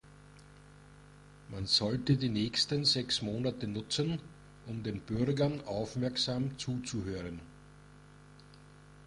Man 1.49 1.67
sollte 1.67 2.17
die 2.17 2.29
nächsten 2.29 2.85
sechs 2.85 3.21
Monate 3.21 3.67
nutzen, 3.67 4.19
um 4.65 4.81
den 4.81 4.99
Bürgern 4.99 5.61
aufmerksam 5.67 6.57
zuzuhören. 6.57 7.39